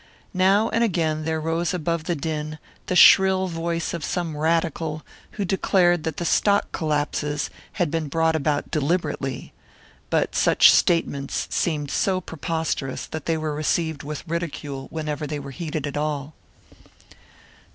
[0.33, 2.57] Now and again there rose above the din
[2.87, 8.35] the shrill voice of some radical who declared that the stock collapses had been brought
[8.35, 9.53] about deliberately;
[10.09, 15.51] but such statements seemed so preposterous that they were received with ridicule whenever they were
[15.51, 16.33] heeded at all.